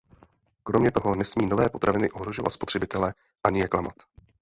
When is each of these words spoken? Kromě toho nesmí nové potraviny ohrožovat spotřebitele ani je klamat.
Kromě 0.63 0.91
toho 0.91 1.15
nesmí 1.15 1.45
nové 1.45 1.69
potraviny 1.69 2.11
ohrožovat 2.11 2.53
spotřebitele 2.53 3.13
ani 3.43 3.59
je 3.59 3.67
klamat. 3.67 3.93